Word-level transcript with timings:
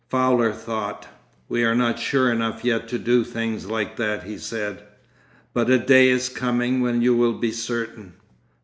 Fowler 0.09 0.51
thought. 0.51 1.07
'We 1.47 1.63
are 1.63 1.75
not 1.75 1.99
sure 1.99 2.31
enough 2.31 2.65
yet 2.65 2.87
to 2.87 2.97
do 2.97 3.23
things 3.23 3.67
like 3.67 3.97
that,' 3.97 4.23
he 4.23 4.39
said. 4.39 4.81
'But 5.53 5.69
a 5.69 5.77
day 5.77 6.09
is 6.09 6.27
coming 6.27 6.81
when 6.81 7.03
you 7.03 7.15
will 7.15 7.33
be 7.37 7.51
certain. 7.51 8.13